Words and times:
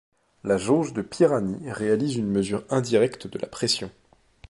La 0.43 0.57
jauge 0.57 0.93
de 0.93 1.03
Pirani 1.03 1.69
réalise 1.71 2.15
une 2.15 2.25
mesure 2.31 2.63
indirecte 2.71 3.27
de 3.27 3.37
la 3.37 3.45
pression. 3.47 3.91